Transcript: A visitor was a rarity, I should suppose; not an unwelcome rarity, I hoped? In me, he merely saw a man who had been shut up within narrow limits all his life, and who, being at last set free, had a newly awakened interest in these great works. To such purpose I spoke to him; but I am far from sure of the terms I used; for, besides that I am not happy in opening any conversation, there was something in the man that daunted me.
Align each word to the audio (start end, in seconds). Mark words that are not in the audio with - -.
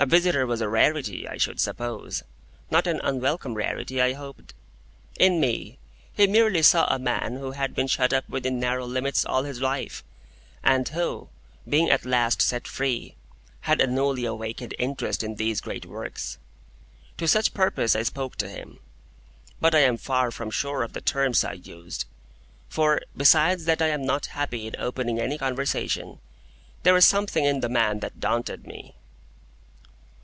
A 0.00 0.06
visitor 0.06 0.46
was 0.46 0.60
a 0.60 0.68
rarity, 0.68 1.26
I 1.26 1.38
should 1.38 1.58
suppose; 1.58 2.22
not 2.70 2.86
an 2.86 3.00
unwelcome 3.02 3.54
rarity, 3.54 4.00
I 4.00 4.12
hoped? 4.12 4.54
In 5.18 5.40
me, 5.40 5.80
he 6.14 6.28
merely 6.28 6.62
saw 6.62 6.86
a 6.86 7.00
man 7.00 7.34
who 7.34 7.50
had 7.50 7.74
been 7.74 7.88
shut 7.88 8.12
up 8.12 8.28
within 8.28 8.60
narrow 8.60 8.86
limits 8.86 9.24
all 9.26 9.42
his 9.42 9.60
life, 9.60 10.04
and 10.62 10.88
who, 10.90 11.30
being 11.68 11.90
at 11.90 12.04
last 12.04 12.40
set 12.40 12.68
free, 12.68 13.16
had 13.62 13.80
a 13.80 13.88
newly 13.88 14.24
awakened 14.24 14.72
interest 14.78 15.24
in 15.24 15.34
these 15.34 15.60
great 15.60 15.84
works. 15.84 16.38
To 17.16 17.26
such 17.26 17.52
purpose 17.52 17.96
I 17.96 18.04
spoke 18.04 18.36
to 18.36 18.48
him; 18.48 18.78
but 19.60 19.74
I 19.74 19.80
am 19.80 19.96
far 19.96 20.30
from 20.30 20.52
sure 20.52 20.84
of 20.84 20.92
the 20.92 21.00
terms 21.00 21.42
I 21.42 21.54
used; 21.54 22.04
for, 22.68 23.00
besides 23.16 23.64
that 23.64 23.82
I 23.82 23.88
am 23.88 24.06
not 24.06 24.26
happy 24.26 24.68
in 24.68 24.76
opening 24.78 25.18
any 25.18 25.38
conversation, 25.38 26.20
there 26.84 26.94
was 26.94 27.04
something 27.04 27.44
in 27.44 27.58
the 27.58 27.68
man 27.68 27.98
that 27.98 28.20
daunted 28.20 28.64
me. 28.64 28.94